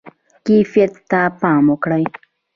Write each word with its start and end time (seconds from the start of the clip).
کیفیت 0.45 0.93
ته 1.09 1.21
پام 1.39 1.63
وکړئ 1.71 2.05